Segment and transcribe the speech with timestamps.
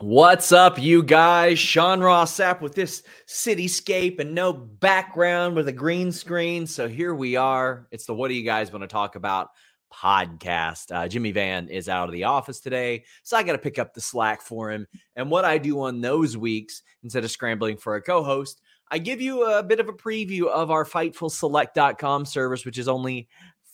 [0.00, 1.58] What's up, you guys?
[1.58, 6.66] Sean Ross Sapp with this cityscape and no background with a green screen.
[6.66, 7.88] So here we are.
[7.90, 9.48] It's the What Do You Guys Want to Talk About
[9.90, 10.94] podcast.
[10.94, 13.04] Uh, Jimmy Van is out of the office today.
[13.22, 14.86] So I got to pick up the slack for him.
[15.16, 18.98] And what I do on those weeks, instead of scrambling for a co host, I
[18.98, 23.28] give you a bit of a preview of our FightfulSelect.com service, which is only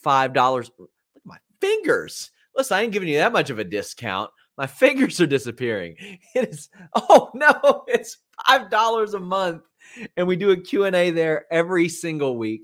[0.07, 0.71] $5.
[0.79, 2.31] Look at my fingers.
[2.55, 4.31] Listen, I ain't giving you that much of a discount.
[4.59, 5.97] My fingers are disappearing.
[6.35, 9.63] It is oh no, it's $5 a month
[10.17, 12.63] and we do a Q&A there every single week.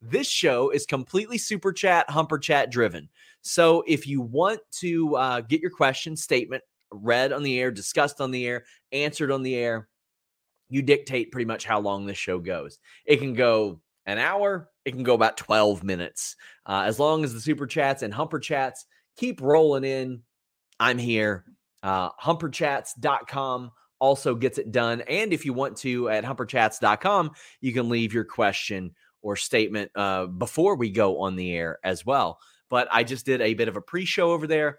[0.00, 3.08] This show is completely super chat, humper chat driven.
[3.40, 8.20] So if you want to uh, get your question statement read on the air, discussed
[8.20, 9.88] on the air, answered on the air,
[10.68, 12.78] you dictate pretty much how long this show goes.
[13.06, 16.36] It can go an hour, it can go about 12 minutes.
[16.66, 18.86] Uh, as long as the super chats and humper chats
[19.16, 20.22] keep rolling in,
[20.80, 21.44] I'm here.
[21.82, 25.02] Uh, humperchats.com also gets it done.
[25.02, 30.26] And if you want to, at humperchats.com, you can leave your question or statement uh,
[30.26, 32.38] before we go on the air as well.
[32.70, 34.78] But I just did a bit of a pre show over there.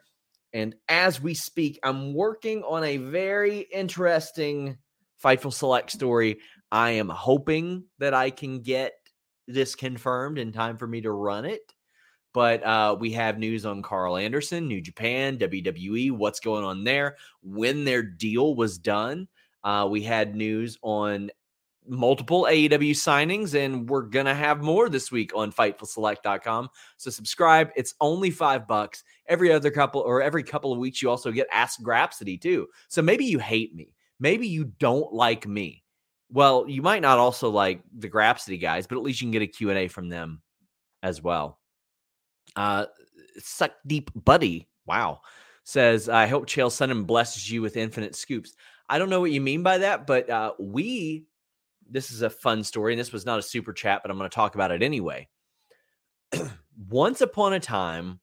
[0.53, 4.77] And as we speak, I'm working on a very interesting
[5.23, 6.39] Fightful Select story.
[6.71, 8.93] I am hoping that I can get
[9.47, 11.61] this confirmed in time for me to run it.
[12.33, 17.17] But uh, we have news on Karl Anderson, New Japan, WWE, what's going on there,
[17.41, 19.27] when their deal was done.
[19.63, 21.31] Uh, we had news on
[21.87, 26.69] multiple AEW signings, and we're gonna have more this week on FightfulSelect.com.
[26.97, 27.71] So subscribe.
[27.75, 29.03] It's only five bucks.
[29.27, 32.67] Every other couple or every couple of weeks, you also get Ask Grapsody too.
[32.87, 33.95] So maybe you hate me.
[34.19, 35.83] Maybe you don't like me.
[36.31, 39.41] Well, you might not also like the Grapsody guys, but at least you can get
[39.41, 40.41] a Q&A from them
[41.01, 41.58] as well.
[42.55, 42.85] Uh,
[43.37, 45.21] Suck Deep Buddy, wow,
[45.63, 48.55] says, I hope Chael Sonnen blesses you with infinite scoops.
[48.89, 51.25] I don't know what you mean by that, but uh, we,
[51.89, 54.29] this is a fun story, and this was not a super chat, but I'm going
[54.29, 55.27] to talk about it anyway.
[56.89, 58.19] Once upon a time,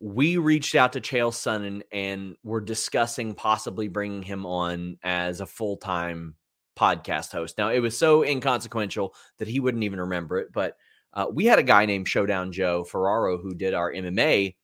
[0.00, 5.46] we reached out to Chael Sonnen and we're discussing possibly bringing him on as a
[5.46, 6.34] full time
[6.76, 7.56] podcast host.
[7.56, 10.76] Now, it was so inconsequential that he wouldn't even remember it, but
[11.14, 14.54] uh, we had a guy named Showdown Joe Ferraro who did our MMA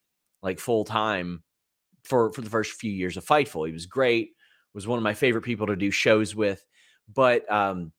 [0.42, 1.42] like full time
[2.04, 3.66] for for the first few years of Fightful.
[3.66, 4.30] He was great.
[4.74, 6.64] Was one of my favorite people to do shows with.
[7.12, 7.92] But um,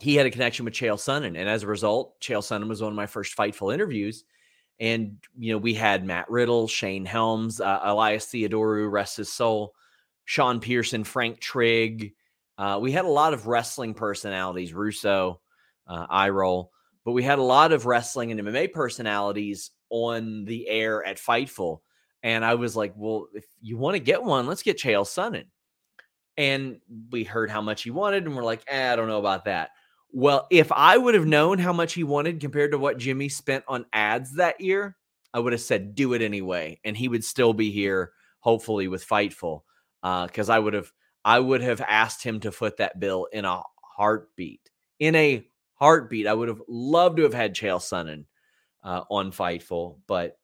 [0.00, 2.92] he had a connection with Chael Sonnen, and as a result, Chael Sonnen was one
[2.92, 4.24] of my first Fightful interviews.
[4.80, 9.74] And you know, we had Matt Riddle, Shane Helms, uh, Elias Theodorou, rest his soul,
[10.24, 12.14] Sean Pearson, Frank Trigg.
[12.58, 15.40] Uh, we had a lot of wrestling personalities, Russo,
[15.86, 16.72] uh, I roll
[17.04, 21.80] but we had a lot of wrestling and MMA personalities on the air at Fightful.
[22.22, 25.44] And I was like, well, if you want to get one, let's get Chael Sonnen.
[26.36, 26.80] And
[27.10, 29.70] we heard how much he wanted, and we're like, eh, I don't know about that.
[30.10, 33.64] Well, if I would have known how much he wanted compared to what Jimmy spent
[33.68, 34.96] on ads that year,
[35.32, 36.80] I would have said, do it anyway.
[36.84, 39.62] And he would still be here, hopefully, with Fightful.
[40.02, 40.92] Because uh, I would have
[41.24, 44.70] I would have asked him to foot that bill in a heartbeat.
[44.98, 45.46] In a
[45.84, 46.26] heartbeat.
[46.26, 48.24] I would have loved to have had Chael Sonnen
[48.82, 50.38] uh, on Fightful, but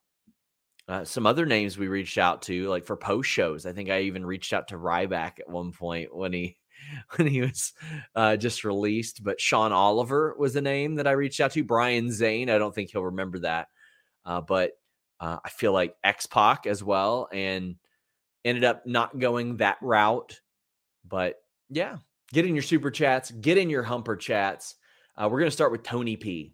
[0.86, 3.64] uh, some other names we reached out to, like for post shows.
[3.64, 6.58] I think I even reached out to Ryback at one point when he
[7.16, 7.72] when he was
[8.14, 9.24] uh, just released.
[9.24, 11.64] But Sean Oliver was a name that I reached out to.
[11.64, 13.68] Brian Zane, I don't think he'll remember that.
[14.26, 14.72] Uh, but
[15.20, 17.76] uh, I feel like X Pac as well, and
[18.44, 20.38] ended up not going that route.
[21.08, 21.36] But
[21.70, 21.96] yeah,
[22.30, 24.76] get in your super chats, get in your humper chats.
[25.16, 26.52] Uh, we're going to start with Tony P.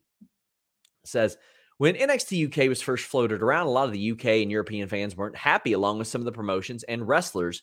[1.04, 1.36] says,
[1.78, 5.16] when NXT UK was first floated around, a lot of the UK and European fans
[5.16, 7.62] weren't happy, along with some of the promotions and wrestlers,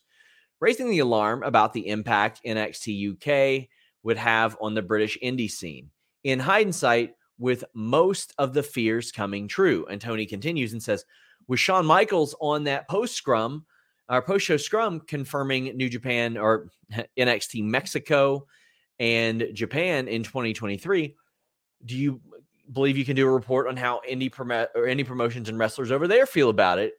[0.59, 3.67] raising the alarm about the impact NXT UK
[4.03, 5.89] would have on the British indie scene.
[6.23, 9.85] In hindsight, with most of the fears coming true.
[9.89, 11.03] And Tony continues and says,
[11.47, 13.65] with Shawn Michaels on that post scrum,
[14.09, 16.69] our post show scrum confirming New Japan or
[17.17, 18.45] NXT Mexico
[18.99, 21.15] and Japan in 2023.
[21.85, 22.21] Do you
[22.71, 25.91] believe you can do a report on how indie prom- or any promotions and wrestlers
[25.91, 26.93] over there feel about it?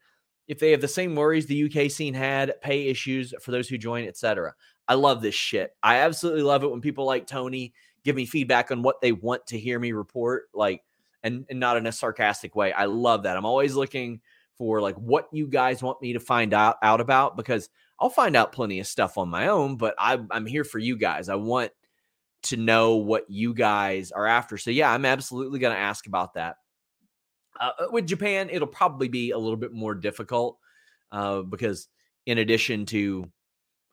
[0.47, 3.79] If they have the same worries the UK scene had, pay issues for those who
[3.79, 4.55] join, etc.
[4.87, 5.75] I love this shit.
[5.83, 7.73] I absolutely love it when people like Tony
[8.05, 10.83] give me feedback on what they want to hear me report, like,
[11.23, 12.73] and, and not in a sarcastic way.
[12.73, 13.39] I love that.
[13.39, 14.21] I'm always looking
[14.59, 17.69] for like what you guys want me to find out out about because
[17.99, 20.97] I'll find out plenty of stuff on my own, but I, I'm here for you
[20.97, 21.29] guys.
[21.29, 21.73] I want
[22.45, 24.57] to know what you guys are after.
[24.59, 26.57] So yeah, I'm absolutely going to ask about that.
[27.59, 30.59] Uh, uh, with Japan, it'll probably be a little bit more difficult
[31.13, 31.89] uh, because
[32.27, 33.31] in addition to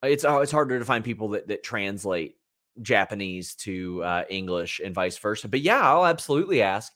[0.04, 2.36] it's uh, it's harder to find people that that translate
[2.82, 5.48] Japanese to uh, English and vice versa.
[5.48, 6.92] But yeah, I'll absolutely ask.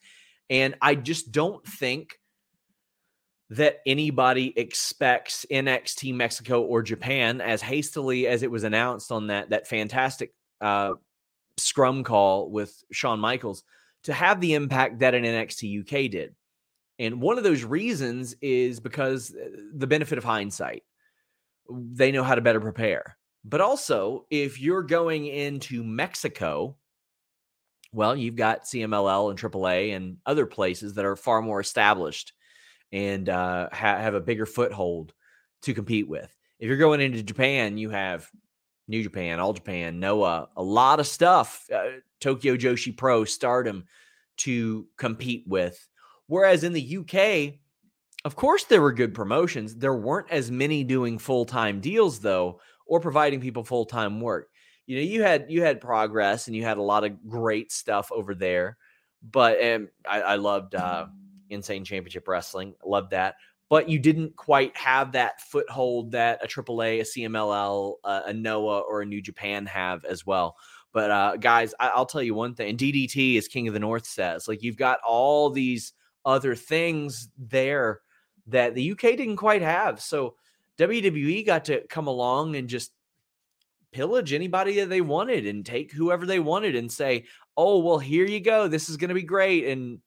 [0.50, 2.20] And I just don't think
[3.52, 9.52] that anybody expects NXT Mexico or Japan as hastily as it was announced on that
[9.52, 10.94] that fantastic uh,
[11.58, 13.64] scrum call with Shawn Michaels
[14.04, 16.36] to have the impact that an NXT UK did.
[17.00, 20.84] And one of those reasons is because uh, the benefit of hindsight.
[21.70, 23.18] They know how to better prepare.
[23.44, 26.78] But also, if you're going into Mexico,
[27.92, 32.34] well, you've got CMLL and AAA and other places that are far more established
[32.92, 35.14] and uh, ha- have a bigger foothold
[35.64, 36.32] to compete with.
[36.60, 38.30] If you're going into Japan, you have
[38.88, 43.86] New Japan, All Japan, Noah, a lot of stuff, uh, Tokyo Joshi Pro, Stardom
[44.38, 45.88] to compete with.
[46.28, 47.60] Whereas in the UK,
[48.26, 49.76] of course, there were good promotions.
[49.76, 54.50] There weren't as many doing full time deals though, or providing people full time work.
[54.88, 58.12] You know, you had you had progress and you had a lot of great stuff
[58.12, 58.78] over there.
[59.22, 61.08] But and I, I loved uh,
[61.50, 62.76] Insane Championship Wrestling.
[62.84, 63.36] Loved that
[63.70, 69.02] but you didn't quite have that foothold that a AAA, a CMLL, a Noah, or
[69.02, 70.56] a New Japan have as well.
[70.94, 72.70] But uh, guys, I- will tell you one thing.
[72.70, 75.94] And DDT, as King of the North says, like you've got all these
[76.26, 78.02] other things there
[78.48, 80.02] that the UK didn't quite have.
[80.02, 80.36] So
[80.78, 82.92] WWE got to come along and just
[83.92, 87.26] pillage anybody that they wanted and take whoever they wanted and say,
[87.58, 88.68] "Oh, well, here you go.
[88.68, 90.00] This is going to be great." And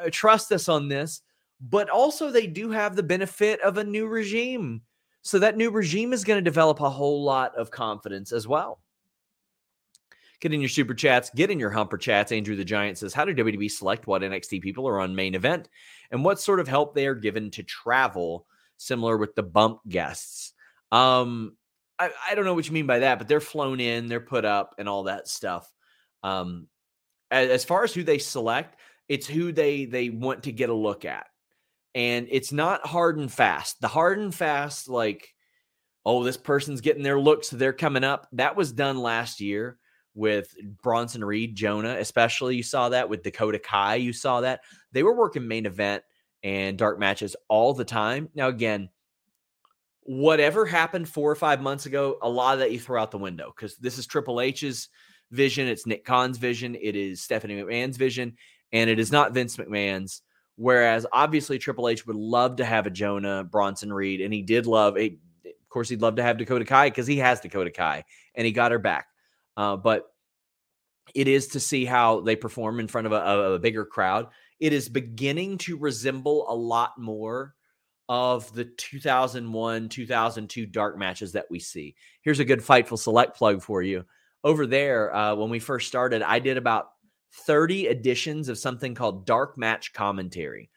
[0.00, 1.22] uh, trust us on this
[1.60, 4.82] but also they do have the benefit of a new regime.
[5.22, 8.80] So that new regime is going to develop a whole lot of confidence as well.
[10.40, 12.32] Get in your super chats, get in your humper chats.
[12.32, 15.68] Andrew the Giant says, How do WWE select what NXT people are on main event
[16.10, 18.46] and what sort of help they are given to travel,
[18.78, 20.54] similar with the bump guests?
[20.90, 21.56] Um,
[21.98, 24.46] I, I don't know what you mean by that, but they're flown in, they're put
[24.46, 25.70] up, and all that stuff.
[26.22, 26.68] Um,
[27.30, 28.80] as, as far as who they select,
[29.10, 31.26] it's who they they want to get a look at
[31.94, 33.80] and it's not hard and fast.
[33.80, 35.34] The hard and fast, like,
[36.04, 38.28] oh, this person's getting their looks, so they're coming up.
[38.32, 39.78] That was done last year
[40.14, 42.56] with Bronson Reed, Jonah, especially.
[42.56, 43.96] You saw that with Dakota Kai.
[43.96, 44.60] You saw that
[44.92, 46.02] they were working main event
[46.42, 48.28] and dark matches all the time.
[48.34, 48.88] Now, again,
[50.02, 53.18] whatever happened four or five months ago, a lot of that you throw out the
[53.18, 54.88] window because this is Triple H's
[55.30, 55.68] vision.
[55.68, 56.76] It's Nick Khan's vision.
[56.80, 58.36] It is Stephanie McMahon's vision,
[58.72, 60.22] and it is not Vince McMahon's.
[60.60, 64.66] Whereas obviously Triple H would love to have a Jonah Bronson Reed, and he did
[64.66, 64.94] love.
[64.98, 65.06] A,
[65.46, 68.52] of course, he'd love to have Dakota Kai because he has Dakota Kai, and he
[68.52, 69.06] got her back.
[69.56, 70.12] Uh, but
[71.14, 74.26] it is to see how they perform in front of a, a, bigger crowd.
[74.58, 77.54] It is beginning to resemble a lot more
[78.10, 81.94] of the 2001 2002 dark matches that we see.
[82.20, 84.04] Here's a good Fightful Select plug for you.
[84.44, 86.90] Over there, uh, when we first started, I did about
[87.32, 90.70] 30 editions of something called Dark Match Commentary,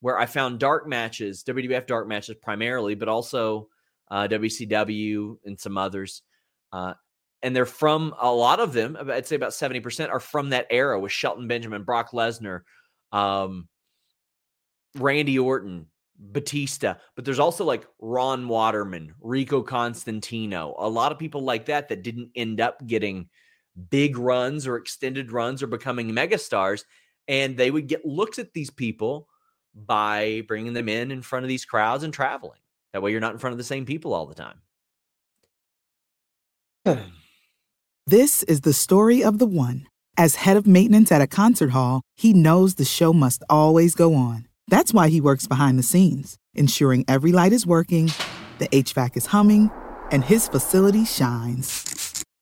[0.00, 3.68] where I found dark matches, WWF dark matches primarily, but also
[4.10, 6.22] uh, WCW and some others.
[6.72, 6.94] Uh,
[7.42, 10.98] and they're from a lot of them, I'd say about 70% are from that era
[10.98, 12.60] with Shelton Benjamin, Brock Lesnar,
[13.12, 13.68] um,
[14.96, 15.86] Randy Orton,
[16.18, 21.88] Batista, but there's also like Ron Waterman, Rico Constantino, a lot of people like that
[21.88, 23.28] that didn't end up getting
[23.90, 26.84] big runs or extended runs or becoming megastars.
[27.28, 29.28] And they would get looks at these people
[29.74, 32.60] by bringing them in in front of these crowds and traveling.
[32.92, 34.60] That way you're not in front of the same people all the time.
[38.06, 39.86] this is the story of the one.
[40.16, 44.14] As head of maintenance at a concert hall, he knows the show must always go
[44.14, 44.48] on.
[44.68, 48.10] That's why he works behind the scenes, ensuring every light is working,
[48.58, 49.70] the HVAC is humming,
[50.10, 51.95] and his facility shines.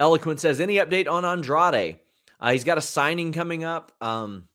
[0.00, 1.98] Eloquent says, any update on Andrade?
[2.40, 3.92] Uh, he's got a signing coming up.
[4.00, 4.48] Um,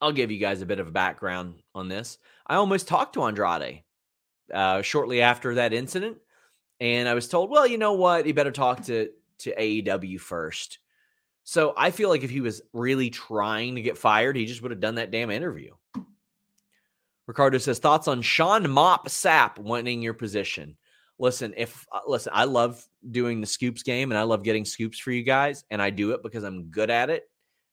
[0.00, 2.18] I'll give you guys a bit of a background on this.
[2.46, 3.82] I almost talked to Andrade
[4.52, 6.18] uh, shortly after that incident,
[6.80, 8.26] and I was told, well, you know what?
[8.26, 10.78] You better talk to to AEW first.
[11.42, 14.70] So I feel like if he was really trying to get fired, he just would
[14.70, 15.72] have done that damn interview.
[17.26, 20.76] Ricardo says thoughts on Sean Mop Sap winning your position
[21.18, 24.98] listen, if uh, listen, I love doing the scoops game and I love getting scoops
[24.98, 27.24] for you guys, and I do it because I'm good at it,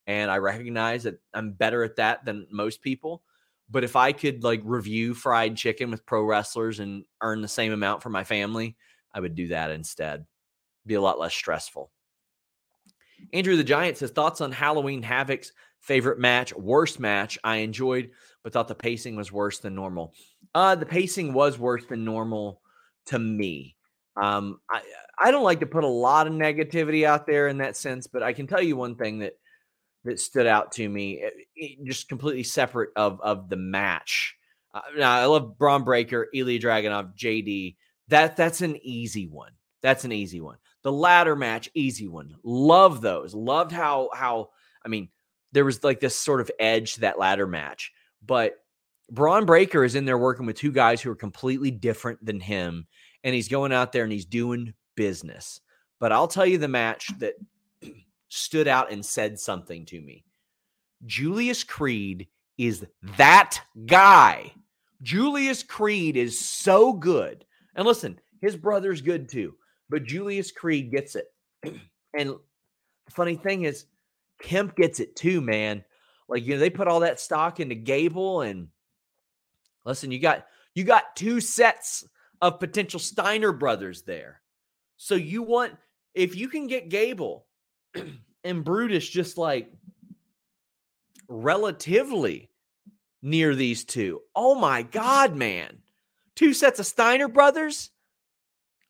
[0.08, 3.24] and I recognize that I'm better at that than most people.
[3.70, 7.72] But if I could like review fried chicken with pro wrestlers and earn the same
[7.72, 8.76] amount for my family,
[9.14, 10.26] I would do that instead.
[10.86, 11.90] Be a lot less stressful.
[13.34, 18.12] Andrew the Giant says thoughts on Halloween Havoc's favorite match, worst match I enjoyed,
[18.44, 20.14] but thought the pacing was worse than normal.
[20.54, 22.61] Uh, the pacing was worse than normal
[23.08, 23.76] to me.
[24.16, 24.82] Um, I
[25.18, 28.24] I don't like to put a lot of negativity out there in that sense, but
[28.24, 29.34] I can tell you one thing that
[30.04, 33.58] that stood out to me, it, eh, it, eh, just completely separate of of the
[33.58, 34.36] match.
[34.74, 37.76] Uh, now I love Bron Breakker, Ilya Dragunov, JD.
[38.08, 39.52] That that's an easy one.
[39.82, 40.58] That's an easy one.
[40.84, 42.36] The ladder match, easy one.
[42.44, 43.34] Love those.
[43.34, 44.50] Loved how how
[44.86, 45.10] I mean
[45.52, 47.92] there was like this sort of edge to that ladder match,
[48.26, 48.56] but
[49.12, 52.88] Bron Breakker is in there working with two guys who are completely different than him,
[53.26, 55.60] and he's going out there and he's doing business.
[56.00, 57.34] But I'll tell you the match that
[58.30, 60.24] stood out and said something to me.
[61.06, 62.28] Julius Creed
[62.58, 62.86] is
[63.18, 64.54] that guy.
[65.02, 67.44] Julius Creed is so good.
[67.76, 69.56] And listen, his brother's good too,
[69.90, 71.26] but Julius Creed gets it.
[72.18, 73.86] and the funny thing is,
[74.42, 75.84] Kemp gets it too, man.
[76.30, 78.70] Like, you know, they put all that stock into Gable and
[79.86, 80.46] Listen, you got
[80.76, 82.06] you got two sets
[82.42, 84.42] of potential Steiner brothers there.
[84.98, 85.74] So you want
[86.14, 87.46] if you can get Gable
[88.44, 89.72] and Brutus just like
[91.28, 92.50] relatively
[93.22, 94.22] near these two.
[94.36, 95.78] Oh my god, man.
[96.36, 97.92] Two sets of Steiner brothers?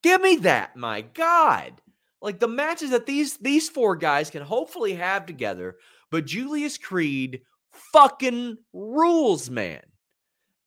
[0.04, 0.76] Give me that.
[0.76, 1.82] My god.
[2.22, 5.78] Like the matches that these these four guys can hopefully have together,
[6.12, 9.82] but Julius Creed fucking rules, man.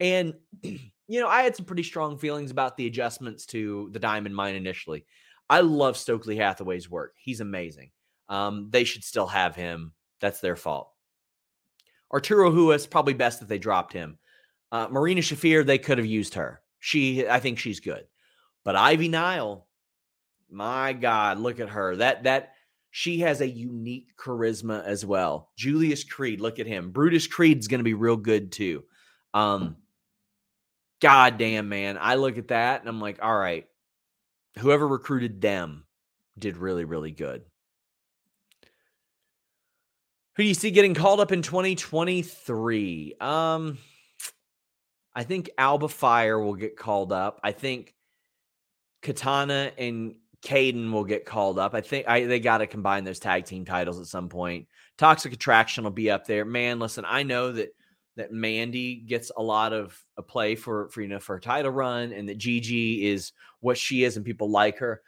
[0.05, 4.37] And, you know, I had some pretty strong feelings about the adjustments to the Diamond
[4.37, 5.07] Mine initially.
[5.49, 7.15] I love Stokely Hathaway's work.
[7.19, 7.91] He's amazing.
[8.29, 9.93] Um, they should still have him.
[10.21, 10.91] That's their fault.
[12.13, 14.19] Arturo Ruas, probably best that they dropped him.
[14.71, 16.61] Uh, Marina Shafir, they could have used her.
[16.81, 18.05] She, I think she's good.
[18.63, 19.67] But Ivy Nile,
[20.51, 21.97] my God, look at her.
[21.97, 22.55] That that
[22.91, 25.51] she has a unique charisma as well.
[25.57, 26.91] Julius Creed, look at him.
[26.91, 28.85] Brutus Creed's going to be real good too.
[29.35, 29.77] Um,
[31.05, 31.99] God damn, man.
[32.01, 33.67] I look at that and I'm like, all right,
[34.59, 35.85] whoever recruited them
[36.39, 37.43] did really, really good.
[40.37, 43.17] Who do you see getting called up in 2023?
[43.21, 43.77] Um,
[45.15, 47.39] I think Alba Fyre will get called up.
[47.45, 47.95] I think
[49.03, 51.75] Katana and Kayden will get called up.
[51.75, 54.69] I think I, they got to combine those tag team titles at some point.
[54.97, 56.47] Toxic Attraction will be up there.
[56.47, 57.75] Man, listen, I know that
[58.17, 61.73] that Mandy gets a lot of a play for for you know for a title
[61.73, 65.03] run, and that Gigi is what she is, and people like her.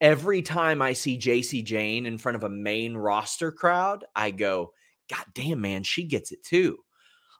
[0.00, 4.72] Every time I see Jacy Jayne in front of a main roster crowd, I go,
[5.10, 6.78] God damn, man, she gets it too.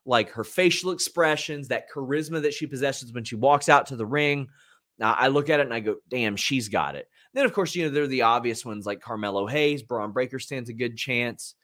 [0.05, 4.07] like her facial expressions, that charisma that she possesses when she walks out to the
[4.07, 4.49] ring.
[5.01, 7.09] Uh, I look at it and I go, damn, she's got it.
[7.33, 10.39] Then, of course, you know, there are the obvious ones like Carmelo Hayes, Bron Breakker
[10.39, 11.55] stands a good chance.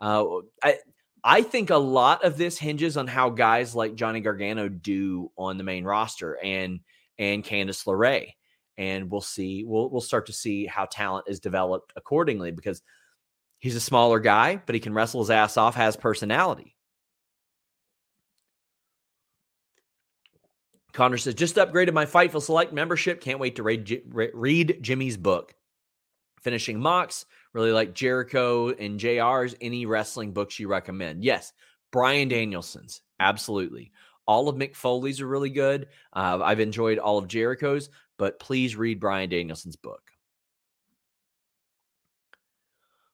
[0.00, 0.24] Uh,
[0.62, 0.78] I,
[1.22, 5.58] I think a lot of this hinges on how guys like Johnny Gargano do on
[5.58, 6.80] the main roster and
[7.18, 8.32] and Candice LeRae.
[8.78, 12.82] And we'll see, we'll we'll start to see how talent is developed accordingly because
[13.58, 16.74] he's a smaller guy, but he can wrestle his ass off, has personality.
[20.92, 23.20] Connor says, just upgraded my Fightful Select membership.
[23.20, 25.54] Can't wait to read, read Jimmy's book.
[26.40, 29.54] Finishing Mox, really like Jericho and JR's.
[29.60, 31.24] Any wrestling books you recommend?
[31.24, 31.52] Yes,
[31.90, 33.02] Bryan Danielson's.
[33.18, 33.92] Absolutely.
[34.26, 35.88] All of Mick Foley's are really good.
[36.12, 40.02] Uh, I've enjoyed all of Jericho's, but please read Bryan Danielson's book.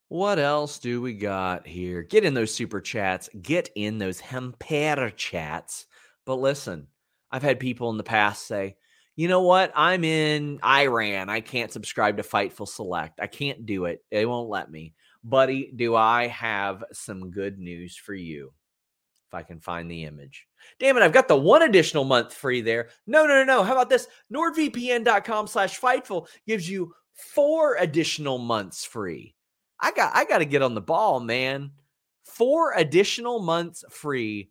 [0.09, 2.03] What else do we got here?
[2.03, 3.29] Get in those super chats.
[3.43, 5.87] Get in those Hemper chats.
[6.25, 6.87] But listen,
[7.33, 8.77] I've had people in the past say,
[9.17, 9.73] you know what?
[9.75, 11.31] I'm in Iran.
[11.31, 13.19] I can't subscribe to Fightful Select.
[13.21, 14.05] I can't do it.
[14.11, 14.95] They won't let me.
[15.25, 18.53] Buddy, do I have some good news for you?
[19.27, 20.47] If I can find the image.
[20.79, 22.91] Damn it, I've got the one additional month free there.
[23.07, 23.65] No, no, no, no.
[23.65, 24.07] How about this?
[24.33, 29.35] NordVPN.com slash Fightful gives you four additional months free.
[29.81, 31.73] I got I got to get on the ball, man.
[32.25, 34.51] Four additional months free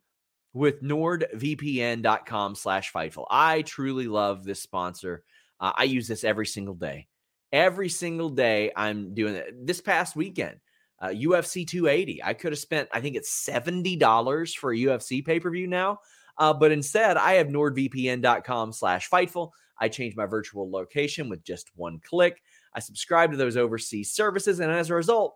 [0.55, 3.25] with nordvpn.com slash fightful.
[3.29, 5.23] I truly love this sponsor.
[5.59, 7.07] Uh, i use this every single day.
[7.51, 9.67] Every single day i'm doing it.
[9.67, 10.59] This past weekend
[11.01, 15.67] uh, ufc 280 i could have spent i think it's $70 for a ufc pay-per-view
[15.67, 15.99] now
[16.37, 19.51] uh, but instead i have nordvpn.com slash fightful.
[19.77, 22.41] I change my virtual location with just one click.
[22.73, 25.35] I subscribe to those overseas services and as a result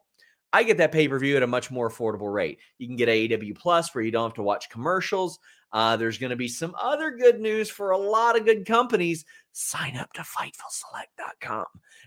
[0.52, 2.60] I get that pay per view at a much more affordable rate.
[2.78, 5.40] You can get AEW Plus where you don't have to watch commercials.
[5.72, 9.26] Uh, there's going to be some other good news for a lot of good companies.
[9.52, 11.66] Sign up to FightfulSelect.com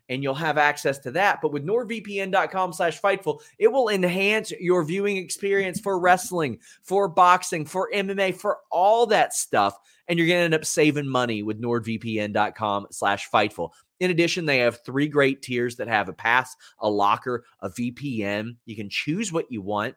[0.09, 1.41] and you'll have access to that.
[1.41, 7.65] But with NordVPN.com slash Fightful, it will enhance your viewing experience for wrestling, for boxing,
[7.65, 9.79] for MMA, for all that stuff.
[10.09, 13.71] And you're going to end up saving money with NordVPN.com slash Fightful.
[14.03, 18.57] In addition, they have three great tiers that have a pass, a locker, a VPN.
[18.65, 19.95] You can choose what you want,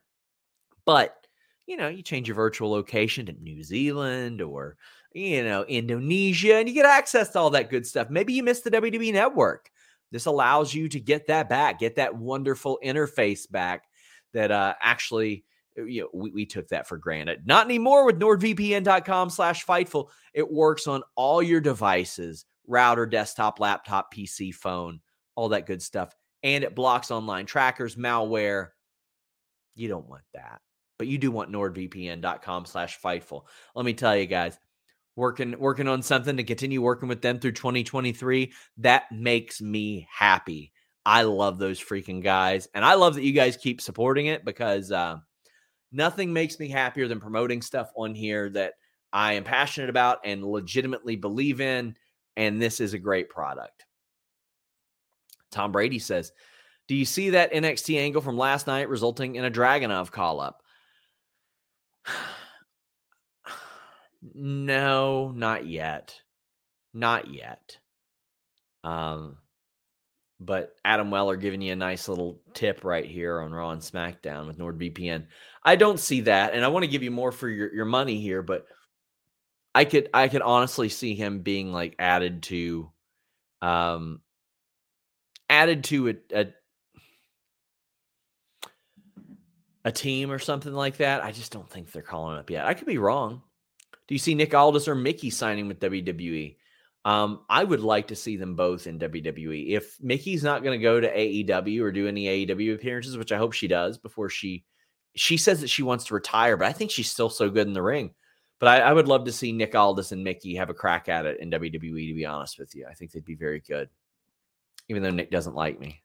[0.85, 1.15] but
[1.65, 4.77] you know, you change your virtual location to New Zealand or
[5.15, 8.11] you know, Indonesia, and you get access to all that good stuff.
[8.11, 9.71] Maybe you missed the WWE network.
[10.11, 13.85] This allows you to get that back, get that wonderful interface back
[14.33, 15.45] that uh, actually
[15.79, 17.47] uh, you know, we, we took that for granted.
[17.47, 20.09] Not anymore with NordVPN.com slash Fightful.
[20.33, 24.99] It works on all your devices, router, desktop, laptop, PC, phone,
[25.35, 26.15] all that good stuff.
[26.43, 28.69] And it blocks online trackers, malware.
[29.75, 30.61] You don't want that.
[30.97, 33.43] But you do want NordVPN.com slash Fightful.
[33.75, 34.57] Let me tell you guys,
[35.15, 40.71] working working on something to continue working with them through 2023, that makes me happy.
[41.05, 42.67] I love those freaking guys.
[42.73, 45.17] And I love that you guys keep supporting it because uh,
[45.91, 48.73] nothing makes me happier than promoting stuff on here that
[49.13, 51.95] I am passionate about and legitimately believe in
[52.37, 53.85] and this is a great product.
[55.51, 56.31] Tom Brady says,
[56.87, 60.61] Do you see that NXT angle from last night resulting in a Dragunov call up?
[64.33, 66.19] no, not yet.
[66.93, 67.77] Not yet.
[68.83, 69.37] Um,
[70.39, 74.47] but Adam Weller giving you a nice little tip right here on Raw and SmackDown
[74.47, 75.27] with NordVPN.
[75.63, 78.19] I don't see that, and I want to give you more for your, your money
[78.19, 78.65] here, but
[79.75, 82.89] I could I could honestly see him being like added to
[83.61, 84.21] um
[85.49, 86.47] added to a, a
[89.83, 91.23] a team or something like that.
[91.23, 92.65] I just don't think they're calling up yet.
[92.65, 93.41] I could be wrong.
[94.07, 96.55] Do you see Nick Aldis or Mickey signing with WWE?
[97.03, 99.69] Um, I would like to see them both in WWE.
[99.69, 103.37] If Mickey's not going to go to AEW or do any AEW appearances, which I
[103.37, 104.63] hope she does before she
[105.15, 107.73] she says that she wants to retire, but I think she's still so good in
[107.73, 108.13] the ring.
[108.59, 111.25] But I, I, would love to see Nick Aldis and Mickey have a crack at
[111.25, 112.85] it in WWE, to be honest with you.
[112.89, 113.89] I think they'd be very good,
[114.87, 116.01] even though Nick doesn't like me.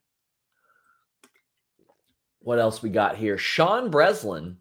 [2.40, 3.38] What else we got here?
[3.38, 4.56] Sean Breslin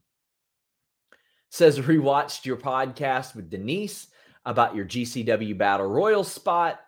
[1.49, 4.07] says rewatched your podcast with Denise
[4.45, 6.79] about your GCW Battle Royal spot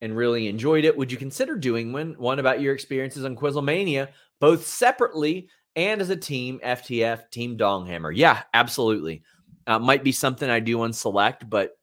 [0.00, 0.96] and really enjoyed it.
[0.96, 4.08] Would you consider doing one, one about your experiences on Quizlemania,
[4.40, 8.12] both separately and as a team, FTF, Team Donghammer?
[8.14, 9.22] Yeah, absolutely.
[9.70, 11.78] Uh, might be something I do on select, but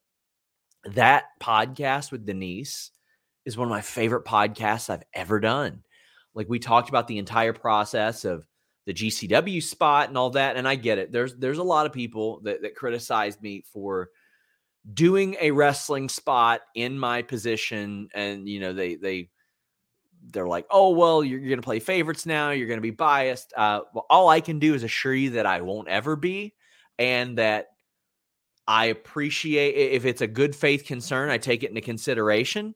[0.84, 2.90] that podcast with Denise
[3.46, 5.82] is one of my favorite podcasts I've ever done.
[6.34, 8.46] Like we talked about the entire process of
[8.84, 10.58] the GCW spot and all that.
[10.58, 11.12] And I get it.
[11.12, 14.10] There's there's a lot of people that, that criticize me for
[14.92, 18.10] doing a wrestling spot in my position.
[18.12, 19.30] And you know, they they
[20.30, 23.54] they're like, oh well, you're, you're gonna play favorites now, you're gonna be biased.
[23.56, 26.52] Uh well, all I can do is assure you that I won't ever be,
[26.98, 27.68] and that
[28.68, 32.74] I appreciate if it's a good faith concern, I take it into consideration.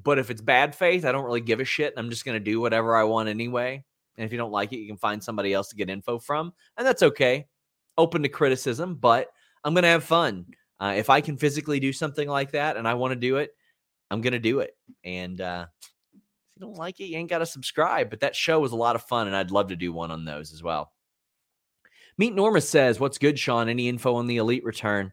[0.00, 1.92] But if it's bad faith, I don't really give a shit.
[1.96, 3.84] I'm just going to do whatever I want anyway.
[4.16, 6.52] And if you don't like it, you can find somebody else to get info from.
[6.76, 7.46] And that's okay.
[7.98, 9.28] Open to criticism, but
[9.64, 10.46] I'm going to have fun.
[10.78, 13.50] Uh, if I can physically do something like that and I want to do it,
[14.12, 14.76] I'm going to do it.
[15.02, 15.66] And uh,
[16.12, 16.20] if
[16.54, 18.08] you don't like it, you ain't got to subscribe.
[18.08, 20.24] But that show was a lot of fun, and I'd love to do one on
[20.24, 20.92] those as well.
[22.18, 23.68] Meet Norma says, What's good, Sean?
[23.68, 25.12] Any info on the elite return?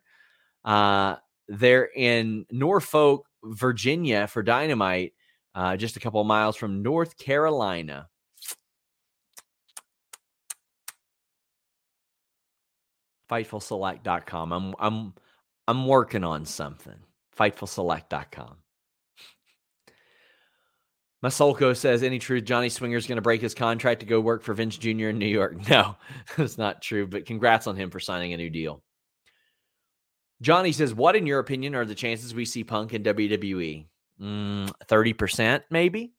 [0.63, 1.15] Uh,
[1.47, 5.13] they're in Norfolk, Virginia for Dynamite,
[5.55, 8.07] uh, just a couple miles from North Carolina.
[13.29, 14.51] Fightfulselect.com.
[14.51, 15.13] I'm I'm
[15.67, 16.97] I'm working on something.
[17.37, 18.57] Fightfulselect.com.
[21.23, 24.55] Masolko says, any truth, Johnny Swinger's going to break his contract to go work for
[24.55, 25.09] Vince Jr.
[25.09, 25.55] in New York.
[25.69, 25.95] No,
[26.35, 28.81] that's not true, but congrats on him for signing a new deal.
[30.41, 33.85] Johnny says, what, in your opinion, are the chances we see Punk in WWE?
[34.19, 36.13] Mm, 30%, maybe?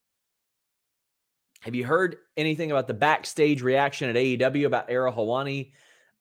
[1.61, 5.73] Have you heard anything about the backstage reaction at AEW about Ariel Helwani?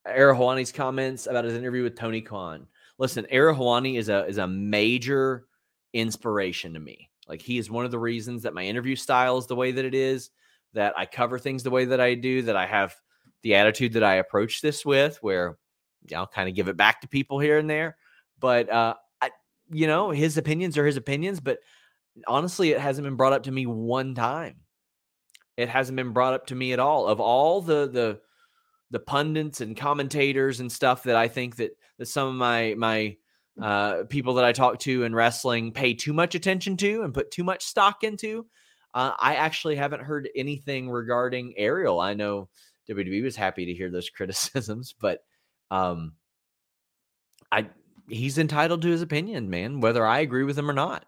[0.06, 2.68] Ariel Helwani's comments about his interview with Tony Khan.
[2.98, 5.46] Listen, Ariel Helwani is a is a major
[5.94, 7.10] inspiration to me.
[7.28, 9.86] Like he is one of the reasons that my interview style is the way that
[9.86, 10.30] it is,
[10.74, 12.96] that I cover things the way that I do, that I have
[13.42, 15.58] the attitude that I approach this with, where
[16.16, 17.98] I'll kind of give it back to people here and there.
[18.40, 19.32] But uh, I,
[19.72, 21.40] you know, his opinions are his opinions.
[21.40, 21.60] But
[22.28, 24.58] honestly, it hasn't been brought up to me one time.
[25.58, 27.08] It hasn't been brought up to me at all.
[27.08, 28.20] Of all the the
[28.90, 33.18] the pundits and commentators and stuff that I think that that some of my my
[33.62, 37.32] uh, people that I talk to in wrestling pay too much attention to and put
[37.32, 38.46] too much stock into.
[38.94, 42.00] Uh, I actually haven't heard anything regarding Ariel.
[42.00, 42.50] I know
[42.90, 45.20] WWE was happy to hear those criticisms, but
[45.72, 46.14] um,
[47.52, 47.70] I
[48.10, 51.06] he's entitled to his opinion, man, whether I agree with him or not.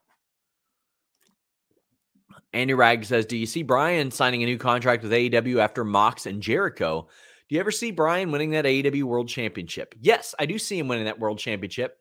[2.54, 6.26] Andy Rag says, "Do you see Bryan signing a new contract with AEW after Mox
[6.26, 7.08] and Jericho?
[7.50, 9.94] Do you ever see Bryan winning that AEW World Championship?
[10.00, 11.98] Yes, I do see him winning that World Championship.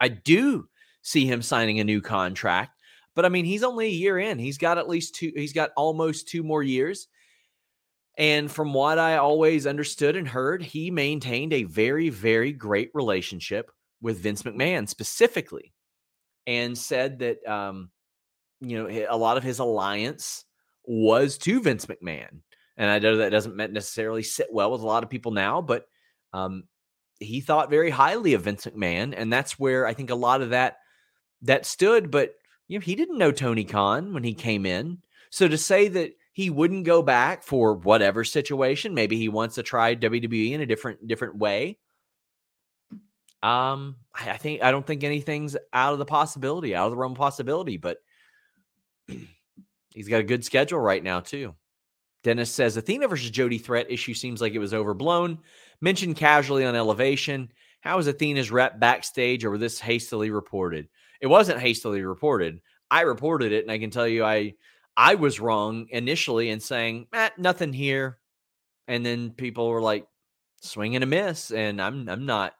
[0.00, 0.68] I do
[1.02, 2.80] see him signing a new contract,
[3.14, 4.38] but I mean, he's only a year in.
[4.38, 5.32] He's got at least two.
[5.34, 7.08] He's got almost two more years.
[8.18, 13.70] And from what I always understood and heard, he maintained a very, very great relationship
[14.02, 15.72] with Vince McMahon specifically,
[16.46, 17.90] and said that um,
[18.60, 20.44] you know a lot of his alliance
[20.84, 22.40] was to Vince McMahon.
[22.76, 25.86] And I know that doesn't necessarily sit well with a lot of people now, but
[26.32, 26.64] um,
[27.20, 30.50] he thought very highly of Vince McMahon, and that's where I think a lot of
[30.50, 30.76] that
[31.42, 32.10] that stood.
[32.10, 32.34] But
[32.68, 34.98] you know, he didn't know Tony Khan when he came in,
[35.30, 39.62] so to say that he wouldn't go back for whatever situation, maybe he wants to
[39.62, 41.78] try WWE in a different different way.
[43.42, 47.12] Um, I, think I don't think anything's out of the possibility, out of the realm
[47.12, 47.98] of possibility, but
[49.94, 51.54] he's got a good schedule right now too.
[52.22, 55.38] Dennis says Athena versus Jody threat issue seems like it was overblown.
[55.80, 57.50] Mentioned casually on elevation.
[57.80, 60.88] How was Athena's rep backstage or was this hastily reported?
[61.20, 62.60] It wasn't hastily reported.
[62.92, 64.54] I reported it, and I can tell you I
[64.96, 68.18] I was wrong initially in saying, eh, nothing here.
[68.88, 70.06] And then people were like,
[70.62, 71.50] swing and a miss.
[71.50, 72.54] And I'm I'm not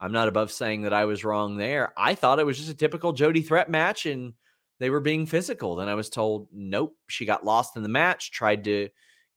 [0.00, 1.92] I'm not above saying that I was wrong there.
[1.96, 4.34] I thought it was just a typical Jody threat match and
[4.80, 5.76] they were being physical.
[5.76, 8.88] Then I was told, nope, she got lost in the match, tried to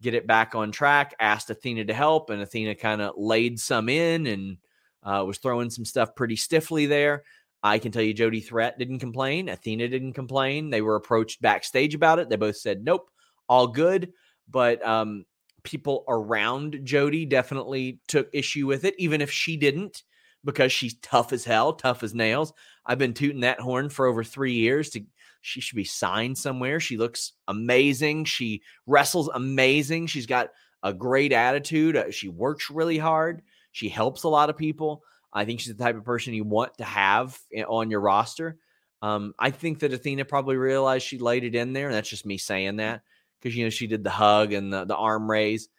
[0.02, 3.90] get it back on track, asked Athena to help, and Athena kind of laid some
[3.90, 4.58] in and
[5.04, 7.24] uh, was throwing some stuff pretty stiffly there.
[7.64, 9.50] I can tell you Jody Threat didn't complain.
[9.50, 10.70] Athena didn't complain.
[10.70, 12.30] They were approached backstage about it.
[12.30, 13.10] They both said, nope,
[13.48, 14.14] all good.
[14.50, 15.26] But um,
[15.64, 20.04] people around Jody definitely took issue with it, even if she didn't,
[20.44, 22.54] because she's tough as hell, tough as nails.
[22.86, 25.04] I've been tooting that horn for over three years to
[25.42, 26.80] she should be signed somewhere.
[26.80, 28.26] She looks amazing.
[28.26, 30.08] She wrestles amazing.
[30.08, 30.50] She's got
[30.84, 31.98] a great attitude.
[31.98, 33.42] Uh, she works really hard.
[33.72, 35.04] She helps a lot of people.
[35.34, 38.58] I think she's the type of person you want to have on your roster.
[39.02, 42.26] Um, I think that Athena probably realized she laid it in there, and that's just
[42.26, 43.02] me saying that
[43.40, 45.70] because you know she did the hug and the, the arm raise.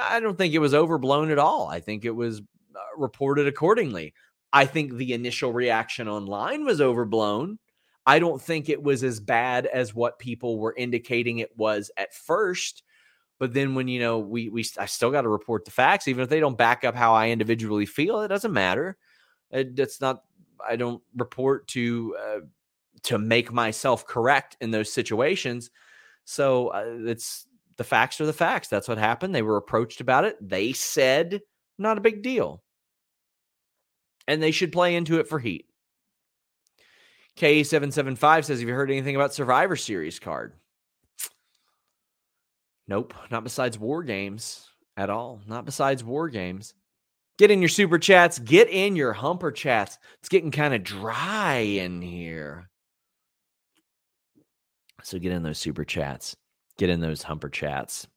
[0.00, 1.68] I don't think it was overblown at all.
[1.68, 4.14] I think it was uh, reported accordingly.
[4.52, 7.58] I think the initial reaction online was overblown.
[8.06, 12.14] I don't think it was as bad as what people were indicating it was at
[12.14, 12.82] first.
[13.40, 16.22] But then when you know we we I still got to report the facts, even
[16.22, 18.98] if they don't back up how I individually feel, it doesn't matter.
[19.50, 20.22] It, it's not.
[20.64, 22.40] I don't report to uh,
[23.04, 25.70] to make myself correct in those situations.
[26.26, 27.46] So uh, it's
[27.78, 28.68] the facts are the facts.
[28.68, 29.34] That's what happened.
[29.34, 30.36] They were approached about it.
[30.46, 31.40] They said
[31.78, 32.62] not a big deal,
[34.28, 35.64] and they should play into it for heat.
[37.38, 40.52] K775 says, Have you heard anything about Survivor Series card?
[42.90, 45.40] Nope, not besides War Games at all.
[45.46, 46.74] Not besides War Games.
[47.38, 49.96] Get in your super chats, get in your humper chats.
[50.18, 52.68] It's getting kind of dry in here.
[55.04, 56.36] So get in those super chats,
[56.78, 58.08] get in those humper chats.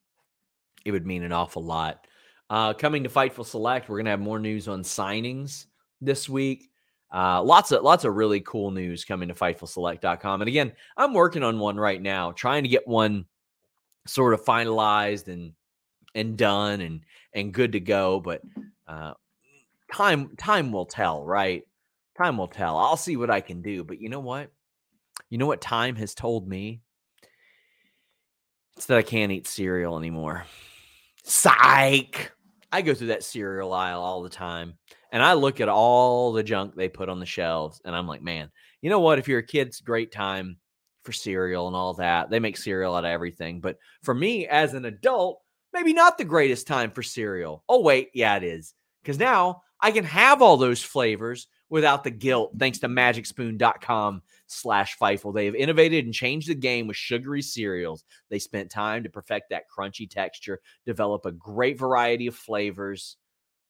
[0.84, 2.08] It would mean an awful lot.
[2.50, 5.68] Uh, coming to Fightful Select, we're to have more news on signings
[6.02, 6.72] this week.
[7.14, 10.42] Uh, lots of lots of really cool news coming to fightfulselect.com.
[10.42, 13.26] And again, I'm working on one right now, trying to get one
[14.08, 15.54] sort of finalized and
[16.16, 17.02] and done and
[17.34, 18.20] and good to go.
[18.20, 18.42] But
[18.88, 19.14] uh,
[19.92, 21.64] time time will tell, right?
[22.18, 22.78] Time will tell.
[22.78, 23.84] I'll see what I can do.
[23.84, 24.52] But you know what?
[25.30, 26.82] You know what time has told me?
[28.78, 30.46] It's that I can't eat cereal anymore.
[31.24, 32.32] Psych.
[32.72, 34.74] I go through that cereal aisle all the time.
[35.12, 38.24] And I look at all the junk they put on the shelves, and I'm like,
[38.24, 38.50] man,
[38.82, 39.20] you know what?
[39.20, 40.58] If you're a kid, it's a great time
[41.04, 42.30] for cereal and all that.
[42.30, 43.60] They make cereal out of everything.
[43.60, 45.42] But for me as an adult,
[45.74, 47.64] maybe not the greatest time for cereal.
[47.70, 48.74] Oh, wait, yeah, it is.
[49.02, 54.98] Because now I can have all those flavors without the guilt, thanks to magicspoon.com slash
[54.98, 55.34] Fightful.
[55.34, 58.04] They have innovated and changed the game with sugary cereals.
[58.30, 63.18] They spent time to perfect that crunchy texture, develop a great variety of flavors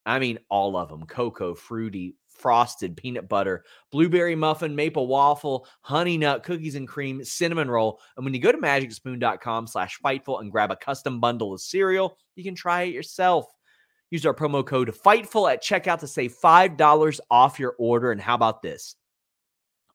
[0.06, 6.18] I mean, all of them cocoa, fruity, frosted, peanut butter, blueberry muffin, maple waffle, honey
[6.18, 8.00] nut, cookies and cream, cinnamon roll.
[8.18, 12.18] And when you go to magicspoon.com slash fightful and grab a custom bundle of cereal,
[12.36, 13.46] you can try it yourself.
[14.12, 18.12] Use our promo code FIGHTFUL at checkout to save $5 off your order.
[18.12, 18.96] And how about this?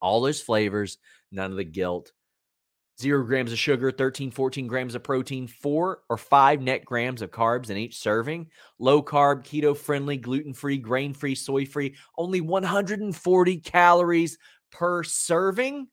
[0.00, 0.98] All those flavors,
[1.30, 2.12] none of the guilt
[3.00, 7.30] zero grams of sugar, 13, 14 grams of protein, four or five net grams of
[7.30, 8.48] carbs in each serving.
[8.78, 14.38] Low carb, keto friendly, gluten free, grain free, soy free, only 140 calories
[14.70, 15.88] per serving,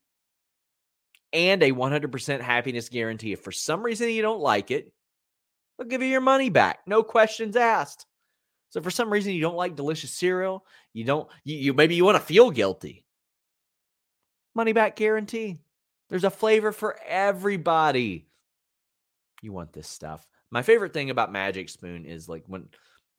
[1.32, 3.32] and a 100% happiness guarantee.
[3.32, 4.92] If for some reason you don't like it,
[5.78, 6.80] they'll give you your money back.
[6.86, 8.06] No questions asked.
[8.70, 12.04] So for some reason you don't like delicious cereal, you don't you, you maybe you
[12.04, 13.04] want to feel guilty.
[14.54, 15.58] Money back guarantee.
[16.08, 18.28] There's a flavor for everybody.
[19.42, 20.26] You want this stuff.
[20.50, 22.68] My favorite thing about Magic Spoon is like when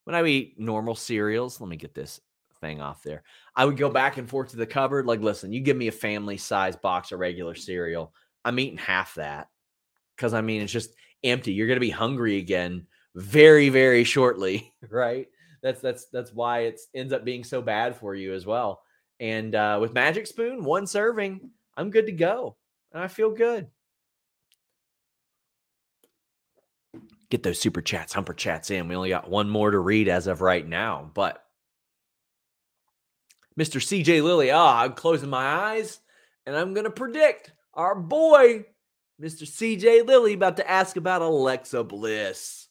[0.06, 2.22] when I eat normal cereals, let me get this
[2.62, 3.24] thing off there.
[3.56, 5.92] I would go back and forth to the cupboard like, listen, you give me a
[5.92, 8.14] family size box of regular cereal.
[8.46, 9.50] I'm eating half that.
[10.18, 10.92] Cuz I mean, it's just
[11.24, 11.54] empty.
[11.54, 15.28] You're going to be hungry again very very shortly, right?
[15.62, 18.82] That's that's that's why it ends up being so bad for you as well.
[19.20, 22.56] And uh, with Magic Spoon, one serving, I'm good to go
[22.98, 23.68] and I feel good.
[27.30, 28.88] Get those super chats, humper chats in.
[28.88, 31.44] We only got one more to read as of right now, but
[33.60, 33.80] Mr.
[33.80, 36.00] CJ Lilly, ah, I'm closing my eyes
[36.48, 38.66] and I'm going to predict our boy,
[39.22, 39.44] Mr.
[39.44, 42.68] CJ Lilly, about to ask about Alexa Bliss.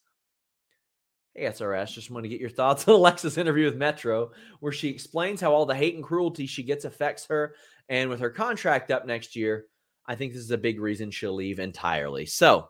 [1.35, 4.89] Hey, SRS, just want to get your thoughts on Alexa's interview with Metro, where she
[4.89, 7.55] explains how all the hate and cruelty she gets affects her.
[7.89, 9.67] And with her contract up next year,
[10.09, 12.27] I think this is a big reason she'll leave entirely.
[12.27, 12.69] So,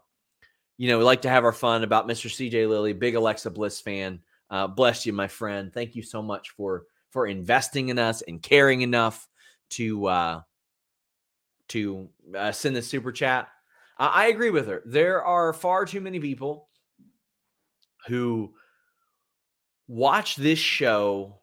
[0.79, 2.29] you know, we like to have our fun about Mr.
[2.31, 4.21] CJ Lilly, big Alexa Bliss fan.
[4.51, 5.73] Uh, bless you, my friend.
[5.73, 9.29] Thank you so much for for investing in us and caring enough
[9.71, 10.41] to uh,
[11.69, 13.49] to uh, send this super chat.
[13.99, 14.83] I agree with her.
[14.85, 16.69] There are far too many people
[18.07, 18.53] who
[19.89, 21.39] watch this show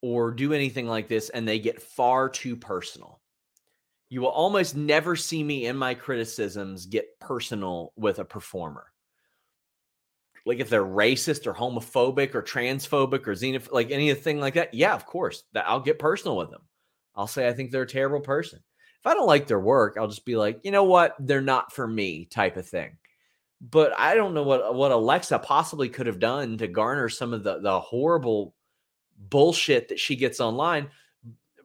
[0.00, 3.21] or do anything like this and they get far too personal
[4.12, 8.92] you will almost never see me in my criticisms get personal with a performer.
[10.44, 14.92] Like if they're racist or homophobic or transphobic or xenophobic, like anything like that, yeah,
[14.92, 16.60] of course, that I'll get personal with them.
[17.16, 18.58] I'll say I think they're a terrible person.
[19.00, 21.72] If I don't like their work, I'll just be like, you know what, they're not
[21.72, 22.98] for me, type of thing.
[23.62, 27.44] But I don't know what what Alexa possibly could have done to garner some of
[27.44, 28.54] the the horrible
[29.30, 30.90] bullshit that she gets online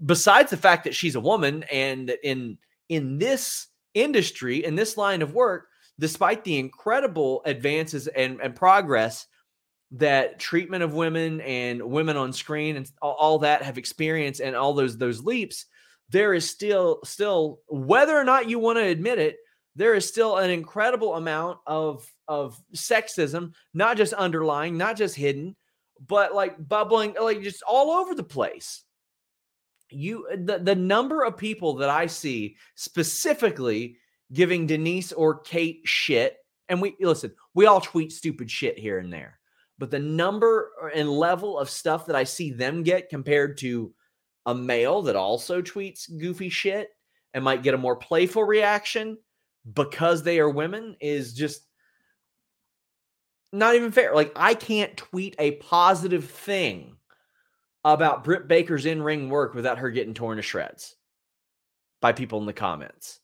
[0.06, 2.58] besides the fact that she's a woman and in
[2.90, 5.68] in this industry in this line of work
[6.00, 9.26] despite the incredible advances and, and progress
[9.92, 14.56] that treatment of women and women on screen and all, all that have experienced and
[14.56, 15.66] all those those leaps
[16.10, 19.38] there is still still whether or not you want to admit it
[19.78, 25.56] there is still an incredible amount of of sexism, not just underlying, not just hidden,
[26.06, 28.84] but like bubbling, like just all over the place.
[29.90, 33.98] You uh, the, the number of people that I see specifically
[34.34, 36.38] giving Denise or Kate shit,
[36.70, 39.40] and we listen, we all tweet stupid shit here and there,
[39.78, 43.94] but the number uh, and level of stuff that I see them get compared to
[44.46, 46.90] a male that also tweets goofy shit
[47.34, 49.18] and might get a more playful reaction
[49.74, 51.62] because they are women is just
[53.52, 54.14] not even fair.
[54.16, 56.96] Like I can't tweet a positive thing
[57.94, 60.96] about Britt Baker's in-ring work without her getting torn to shreds
[62.02, 63.20] by people in the comments.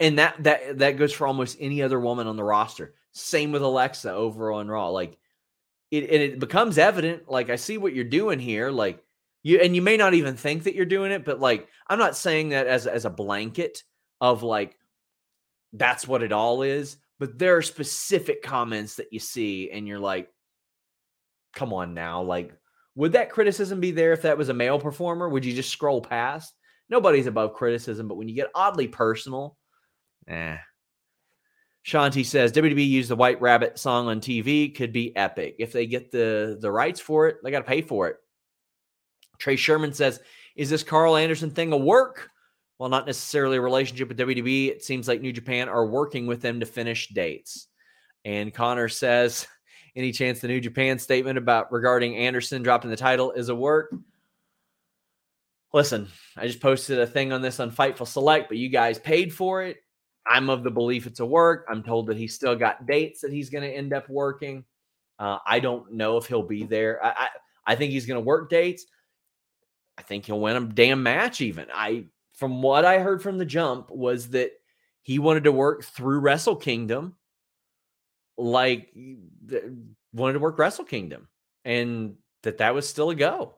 [0.00, 2.94] And that that that goes for almost any other woman on the roster.
[3.12, 4.88] Same with Alexa over on Raw.
[4.88, 5.16] Like
[5.90, 7.30] it and it becomes evident.
[7.30, 8.70] Like I see what you're doing here.
[8.70, 9.02] Like
[9.44, 12.16] you and you may not even think that you're doing it, but like I'm not
[12.16, 13.84] saying that as as a blanket
[14.20, 14.76] of like
[15.72, 20.00] that's what it all is, but there are specific comments that you see and you're
[20.00, 20.28] like
[21.54, 22.52] come on now, like
[22.96, 25.28] would that criticism be there if that was a male performer?
[25.28, 26.54] Would you just scroll past?
[26.88, 29.56] Nobody's above criticism, but when you get oddly personal,
[30.28, 30.58] eh.
[31.86, 35.56] Shanti says WWE used the White Rabbit song on TV could be epic.
[35.58, 38.16] If they get the the rights for it, they got to pay for it.
[39.38, 40.20] Trey Sherman says,
[40.56, 42.30] "Is this Karl Anderson thing a work?
[42.78, 44.68] Well, not necessarily a relationship with WWE.
[44.68, 47.68] It seems like New Japan are working with them to finish dates."
[48.24, 49.46] And Connor says,
[49.96, 53.94] "Any chance the New Japan statement about regarding Anderson dropping the title is a work?"
[55.72, 59.34] Listen, I just posted a thing on this on Fightful Select, but you guys paid
[59.34, 59.78] for it.
[60.26, 61.66] I'm of the belief it's a work.
[61.68, 64.64] I'm told that he's still got dates that he's going to end up working.
[65.18, 67.04] Uh, I don't know if he'll be there.
[67.04, 67.28] I, I,
[67.66, 68.86] I think he's going to work dates.
[69.98, 71.40] I think he'll win a damn match.
[71.40, 72.04] Even I,
[72.34, 74.52] from what I heard from the jump, was that
[75.02, 77.16] he wanted to work through Wrestle Kingdom,
[78.36, 78.94] like
[80.12, 81.28] wanted to work Wrestle Kingdom,
[81.64, 83.54] and that that was still a go.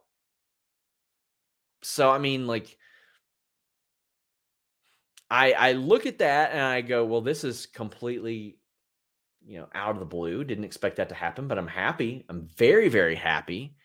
[1.83, 2.77] So I mean, like
[5.31, 8.59] I I look at that and I go, well, this is completely,
[9.45, 10.45] you know, out of the blue.
[10.45, 12.25] Didn't expect that to happen, but I'm happy.
[12.29, 13.77] I'm very very happy.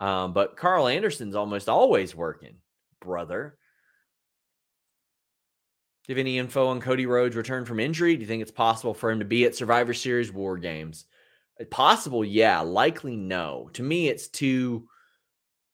[0.00, 2.56] Um, but Karl Anderson's almost always working,
[3.00, 3.58] brother.
[6.04, 8.16] Do you have any info on Cody Rhodes' return from injury?
[8.16, 11.04] Do you think it's possible for him to be at Survivor Series War Games?
[11.60, 12.60] Uh, possible, yeah.
[12.60, 13.70] Likely, no.
[13.74, 14.88] To me, it's too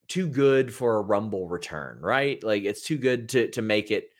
[0.09, 2.43] too good for a Rumble return, right?
[2.43, 4.11] Like it's too good to to make it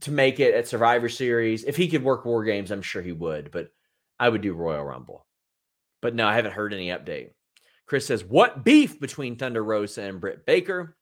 [0.00, 1.64] to make it at Survivor Series.
[1.64, 3.70] If he could work War Games, I'm sure he would, but
[4.18, 5.26] I would do Royal Rumble.
[6.00, 7.30] But no, I haven't heard any update.
[7.86, 10.96] Chris says, What beef between Thunder Rosa and Britt Baker?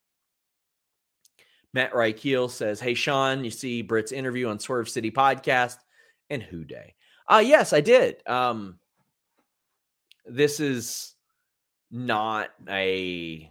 [1.74, 5.76] Matt Reichel says, Hey, Sean, you see Britt's interview on Swerve City podcast
[6.30, 6.94] and Who Day?
[7.28, 8.26] Uh, yes, I did.
[8.26, 8.78] Um,
[10.24, 11.14] this is
[11.90, 13.50] not a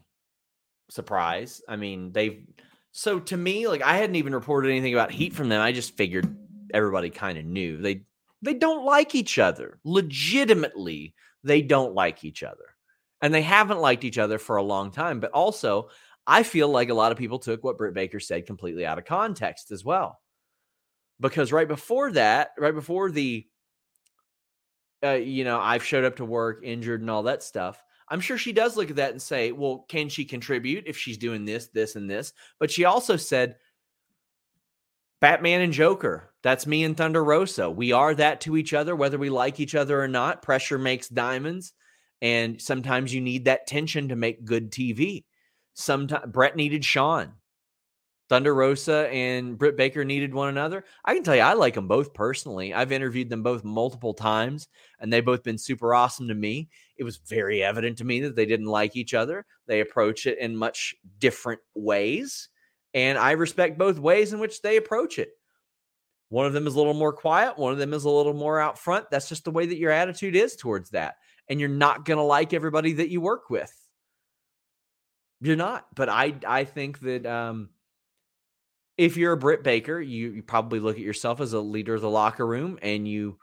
[0.90, 1.62] surprise.
[1.68, 2.48] I mean, they've
[2.92, 5.62] so to me, like I hadn't even reported anything about heat from them.
[5.62, 6.36] I just figured
[6.74, 7.78] everybody kind of knew.
[7.78, 8.06] They
[8.42, 9.80] they don't like each other.
[9.84, 12.76] Legitimately, they don't like each other.
[13.22, 15.22] And they haven't liked each other for a long time.
[15.22, 15.90] But also,
[16.26, 19.06] I feel like a lot of people took what Britt Baker said completely out of
[19.06, 20.20] context as well.
[21.20, 23.46] Because right before that, right before the
[25.04, 27.84] uh, you know, I've showed up to work injured and all that stuff.
[28.08, 31.18] I'm sure she does look at that and say, well, can she contribute if she's
[31.18, 32.34] doing this, this, and this?
[32.60, 33.58] But she also said,
[35.20, 37.70] Batman and Joker, that's me and Thunder Rosa.
[37.70, 40.42] We are that to each other, whether we like each other or not.
[40.42, 41.74] Pressure makes diamonds.
[42.22, 45.24] And sometimes you need that tension to make good TV.
[45.74, 47.34] Sometimes Brett needed Sean.
[48.30, 50.86] Thunder Rosa and Britt Baker needed one another.
[51.04, 52.74] I can tell you, I like them both personally.
[52.74, 54.68] I've interviewed them both multiple times,
[55.00, 56.70] and they've both been super awesome to me.
[56.98, 59.46] It was very evident to me that they didn't like each other.
[59.68, 62.50] They approach it in much different ways,
[62.94, 65.30] and I respect both ways in which they approach it.
[66.30, 68.60] One of them is a little more quiet, one of them is a little more
[68.60, 69.12] out front.
[69.12, 71.16] That's just the way that your attitude is towards that.
[71.50, 73.72] And you're not going to like everybody that you work with.
[75.44, 75.88] You're not.
[75.94, 77.70] But I I think that um
[78.98, 82.02] if you're a Britt Baker, you, you probably look at yourself as a leader of
[82.02, 83.40] the locker room and you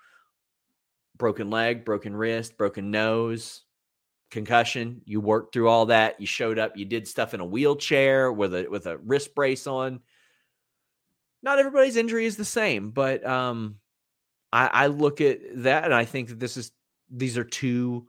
[1.17, 3.63] broken leg, broken wrist, broken nose,
[4.31, 5.03] concussion.
[5.05, 6.21] You worked through all that.
[6.21, 6.77] You showed up.
[6.77, 10.01] You did stuff in a wheelchair with a with a wrist brace on.
[11.43, 13.77] Not everybody's injury is the same, but um,
[14.53, 16.73] I, I look at that and I think that this is
[17.11, 18.07] these are two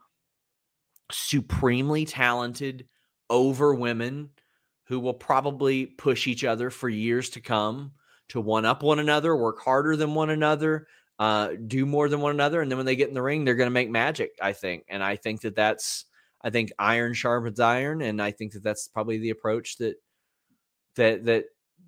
[1.12, 2.88] supremely talented
[3.32, 4.30] over women
[4.86, 7.94] who will probably push each other for years to come
[8.30, 10.88] to one up one another, work harder than one another.
[11.20, 13.54] uh, do more than one another, and then when they get in the ring, they're
[13.56, 14.32] going to make magic.
[14.42, 16.06] I think, and I think that that's
[16.42, 19.98] I think iron sharpens iron, and I think that that's probably the approach that
[20.96, 21.46] that that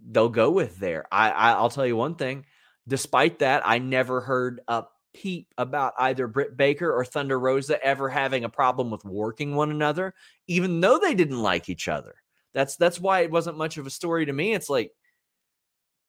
[0.08, 1.06] they'll go with there.
[1.12, 2.46] I, I I'll tell you one thing.
[2.88, 4.84] Despite that, I never heard a
[5.14, 9.72] peep about either Britt Baker or Thunder Rosa ever having a problem with working one
[9.72, 10.14] another,
[10.48, 12.16] even though they didn't like each other.
[12.54, 14.54] That's that's why it wasn't much of a story to me.
[14.54, 14.92] It's like,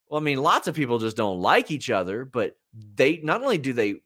[0.09, 2.57] well, I mean, lots of people just don't like each other, but
[2.95, 3.97] they not only do they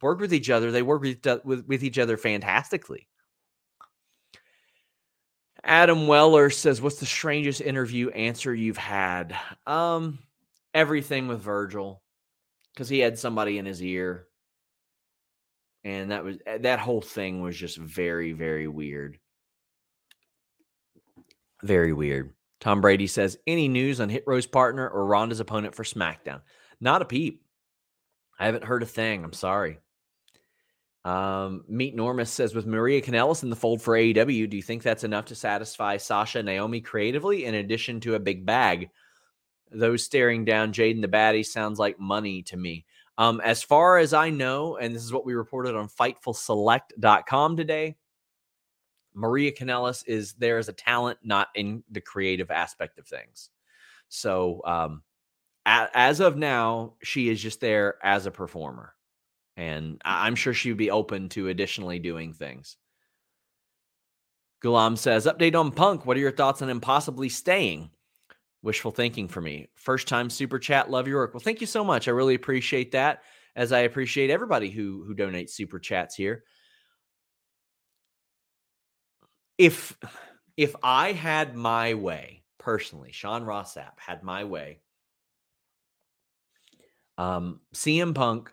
[0.00, 3.08] work with each other, they work with with, with each other fantastically.
[5.62, 9.36] Adam Weller says, "What's the strangest interview answer you've had?"
[9.66, 10.20] Um,
[10.72, 12.02] everything with Virgil,
[12.72, 14.26] because he had somebody in his ear,
[15.84, 19.18] and that was eh, that whole thing was just very, very weird.
[21.62, 22.32] Very weird.
[22.60, 26.42] Tom Brady says, "Any news on Hit Row's partner or Ronda's opponent for SmackDown?"
[26.80, 27.42] Not a peep.
[28.38, 29.22] I haven't heard a thing.
[29.22, 29.78] I'm sorry.
[31.04, 34.82] Um, Meet Normus says, with Maria Kanellis in the fold for AEW, do you think
[34.82, 38.90] that's enough to satisfy Sasha Naomi creatively in addition to a big bag?
[39.70, 42.84] Those staring down Jade and the Baddie sounds like money to me.
[43.20, 47.96] Um, as far as I know, and this is what we reported on FightfulSelect.com today,
[49.12, 53.50] Maria Kanellis is there as a talent, not in the creative aspect of things.
[54.08, 55.02] So, um,
[55.66, 58.94] a- as of now, she is just there as a performer
[59.54, 62.78] and I'm sure she would be open to additionally doing things.
[64.64, 66.06] Gulam says, Update on Punk.
[66.06, 67.90] What are your thoughts on him possibly staying?
[68.62, 69.68] Wishful thinking for me.
[69.74, 70.90] First time super chat.
[70.90, 71.32] Love your work.
[71.32, 72.08] Well, thank you so much.
[72.08, 73.22] I really appreciate that,
[73.56, 76.44] as I appreciate everybody who who donates super chats here.
[79.56, 79.96] If
[80.56, 84.80] if I had my way personally, Sean Ross Sapp had my way,
[87.16, 88.52] um, CM Punk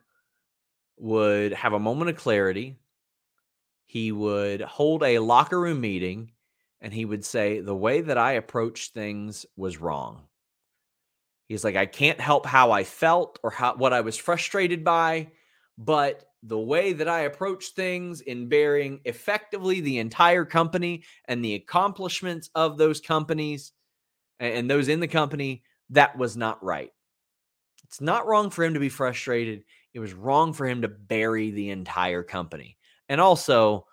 [0.97, 2.77] would have a moment of clarity.
[3.85, 6.31] He would hold a locker room meeting
[6.81, 10.23] and he would say, The way that I approached things was wrong.
[11.47, 15.29] He's like, I can't help how I felt or how what I was frustrated by,
[15.77, 21.55] but the way that I approached things in bearing effectively the entire company and the
[21.55, 23.71] accomplishments of those companies
[24.39, 26.91] and those in the company, that was not right.
[27.85, 29.63] It's not wrong for him to be frustrated.
[29.93, 32.77] It was wrong for him to bury the entire company.
[33.09, 33.87] And also,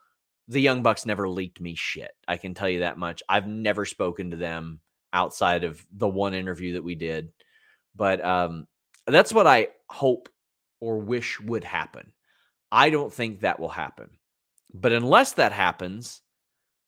[0.49, 2.11] the Young Bucks never leaked me shit.
[2.29, 3.23] I can tell you that much.
[3.29, 4.81] I've never spoken to them
[5.13, 7.33] outside of the one interview that we did.
[7.97, 8.67] But um,
[9.07, 10.29] that's what I hope
[10.81, 12.13] or wish would happen.
[12.71, 14.11] I don't think that will happen.
[14.73, 16.21] But unless that happens,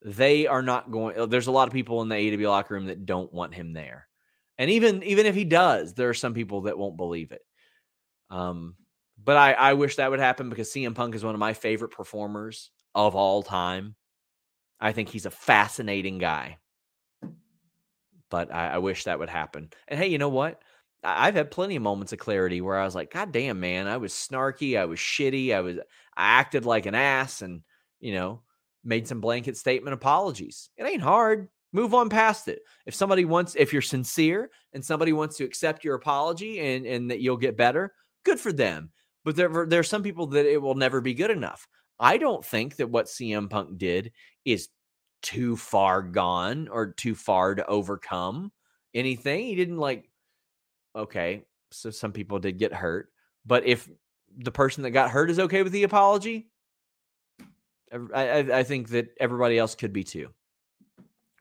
[0.03, 1.19] they are not going.
[1.19, 3.73] Uh, there's a lot of people in the AEW locker room that don't want him
[3.73, 4.09] there.
[4.59, 7.43] And even even if he does, there are some people that won't believe it.
[8.29, 8.75] Um,
[9.23, 11.93] but I, I wish that would happen because CM Punk is one of my favorite
[11.93, 13.94] performers of all time.
[14.80, 16.59] I think he's a fascinating guy.
[18.30, 19.70] But I, I wish that would happen.
[19.86, 20.61] And hey, you know what?
[21.05, 23.99] I've had plenty of moments of clarity where I was like, God damn, man, I
[23.99, 25.78] was snarky, I was shitty, I was
[26.16, 27.62] I acted like an ass and
[28.01, 28.42] you know,
[28.84, 30.70] made some blanket statement apologies.
[30.76, 31.49] It ain't hard.
[31.72, 32.61] Move on past it.
[32.86, 37.11] If somebody wants, if you're sincere and somebody wants to accept your apology and and
[37.11, 37.92] that you'll get better,
[38.24, 38.90] good for them.
[39.24, 41.66] But there, there are some people that it will never be good enough.
[41.99, 44.12] I don't think that what CM Punk did
[44.44, 44.68] is
[45.22, 48.53] too far gone or too far to overcome
[48.94, 49.47] anything.
[49.47, 50.09] He didn't like,
[50.94, 53.11] okay, so some people did get hurt.
[53.44, 53.88] But if
[54.38, 56.49] the person that got hurt is okay with the apology,
[58.14, 60.30] I, I, think that everybody else could be too.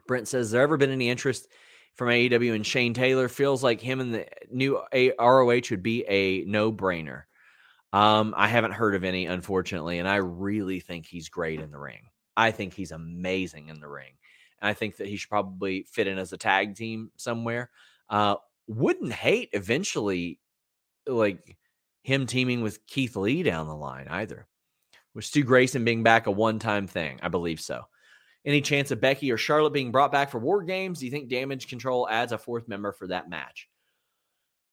[0.07, 1.47] Brent says, there ever been any interest
[1.95, 3.27] from AEW and Shane Taylor?
[3.27, 4.79] Feels like him and the new
[5.19, 7.23] ROH would be a no brainer.
[7.95, 11.79] Um, I haven't heard of any, unfortunately, and I really think he's great in the
[11.79, 12.09] ring.
[12.35, 14.17] I think he's amazing in the ring.
[14.61, 17.69] And I think that he should probably fit in as a tag team somewhere.
[18.09, 18.35] Uh,
[18.67, 20.41] wouldn't hate eventually
[21.07, 21.55] like
[22.03, 24.45] him teaming with Keith Lee down the line either.
[25.13, 27.83] With Stu Grayson being back a one time thing, I believe so.
[28.43, 30.99] Any chance of Becky or Charlotte being brought back for War Games?
[30.99, 33.69] Do you think Damage Control adds a fourth member for that match?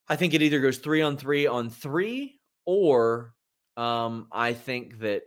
[0.08, 3.34] I think it either goes three on three on three or
[3.76, 5.22] um, I think that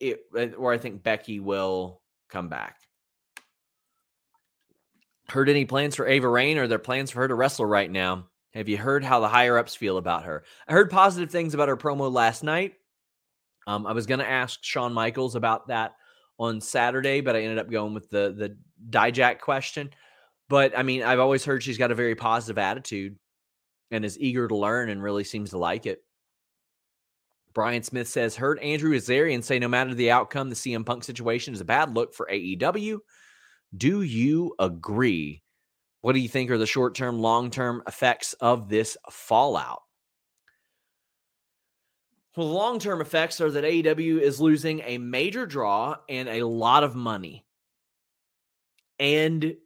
[0.00, 2.78] it, uh, or I think Becky will come back.
[5.28, 6.58] Heard any plans for Ava Raine?
[6.58, 8.26] Or their plans for her to wrestle right now?
[8.54, 10.44] Have you heard how the higher ups feel about her?
[10.68, 12.74] I heard positive things about her promo last night.
[13.66, 15.94] Um, I was going to ask Shawn Michaels about that
[16.38, 18.56] on Saturday, but I ended up going with the the
[18.90, 19.90] Dijak question.
[20.48, 23.16] But I mean, I've always heard she's got a very positive attitude
[23.92, 26.02] and is eager to learn and really seems to like it.
[27.54, 31.52] Brian Smith says, heard Andrew Zarian say no matter the outcome, the CM Punk situation
[31.52, 32.98] is a bad look for AEW.
[33.76, 35.42] Do you agree?
[36.00, 39.82] What do you think are the short term, long term effects of this fallout?
[42.36, 46.46] Well, the long term effects are that AEW is losing a major draw and a
[46.46, 47.44] lot of money.
[48.98, 49.56] And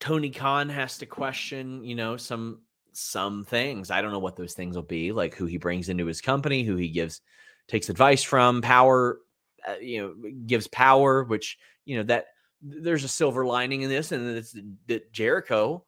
[0.00, 2.60] Tony Khan has to question, you know, some
[2.96, 3.90] some things.
[3.90, 6.62] I don't know what those things will be, like who he brings into his company,
[6.62, 7.20] who he gives
[7.68, 9.20] takes advice from, power,
[9.66, 12.26] uh, you know, gives power, which, you know, that
[12.62, 15.84] there's a silver lining in this and it's that Jericho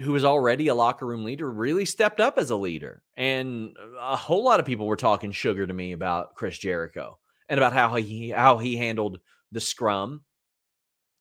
[0.00, 3.02] who was already a locker room leader really stepped up as a leader.
[3.16, 7.18] And a whole lot of people were talking sugar to me about Chris Jericho
[7.48, 9.20] and about how he how he handled
[9.52, 10.22] the scrum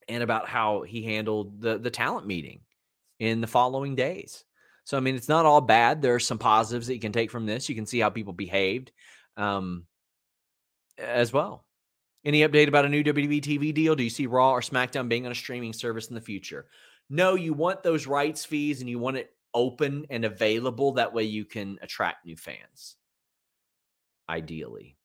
[0.08, 2.62] and about how he handled the the talent meeting
[3.20, 4.44] in the following days.
[4.86, 6.02] So I mean, it's not all bad.
[6.02, 7.70] There are some positives that you can take from this.
[7.70, 8.92] You can see how people behaved
[9.38, 9.86] um,
[10.98, 11.66] as well.
[12.26, 13.96] Any update about a new WWE TV deal?
[13.96, 16.68] Do you see Raw or SmackDown being on a streaming service in the future?
[17.10, 20.94] No, you want those rights fees and you want it open and available.
[20.94, 22.96] That way you can attract new fans,
[24.30, 24.98] ideally.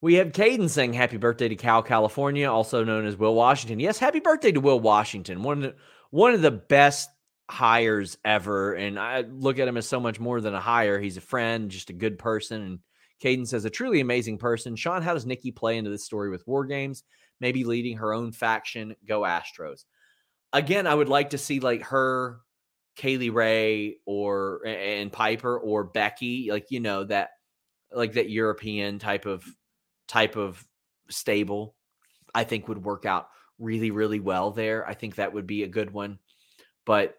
[0.00, 3.80] We have Kayden saying happy birthday to Cal, California, also known as Will Washington.
[3.80, 5.42] Yes, happy birthday to Will Washington.
[5.42, 5.76] One of the,
[6.10, 7.10] one of the best
[7.50, 8.74] hires ever.
[8.74, 11.00] And I look at him as so much more than a hire.
[11.00, 12.62] He's a friend, just a good person.
[12.62, 12.78] And
[13.22, 14.76] Kayden says, a truly amazing person.
[14.76, 17.02] Sean, how does Nikki play into this story with War Games?
[17.40, 18.94] Maybe leading her own faction.
[19.06, 19.84] Go Astros.
[20.52, 22.40] Again, I would like to see like her,
[22.96, 27.30] Kay Lee Ray, or and Piper or Becky, like you know that,
[27.92, 29.44] like that European type of
[30.08, 30.64] type of
[31.08, 31.74] stable,
[32.34, 33.28] I think would work out
[33.58, 34.86] really, really well there.
[34.88, 36.18] I think that would be a good one.
[36.84, 37.16] But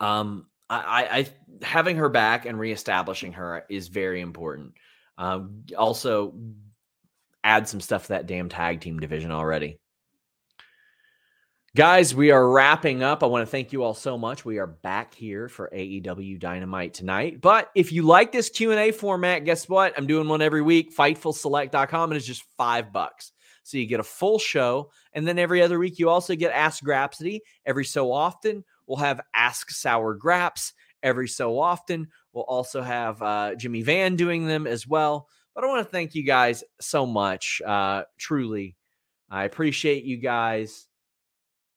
[0.00, 1.28] um, I,
[1.60, 4.74] I having her back and reestablishing her is very important.
[5.18, 6.34] Um, also,
[7.44, 9.78] add some stuff to that damn tag team division already.
[11.74, 13.22] Guys, we are wrapping up.
[13.22, 14.44] I want to thank you all so much.
[14.44, 17.40] We are back here for AEW Dynamite tonight.
[17.40, 19.94] But if you like this Q&A format, guess what?
[19.96, 20.94] I'm doing one every week.
[20.94, 23.32] Fightfulselect.com and it's just 5 bucks.
[23.62, 26.84] So you get a full show and then every other week you also get Ask
[26.84, 27.38] Grapsody.
[27.64, 30.74] Every so often we'll have Ask Sour Graps.
[31.02, 35.26] Every so often we'll also have uh, Jimmy Van doing them as well.
[35.54, 37.62] But I want to thank you guys so much.
[37.66, 38.76] Uh, truly,
[39.30, 40.86] I appreciate you guys.